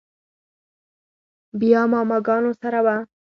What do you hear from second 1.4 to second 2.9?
بيا ماما ګانو سره و.